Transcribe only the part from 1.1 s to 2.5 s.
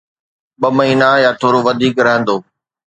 يا ٿورو وڌيڪ رهندو.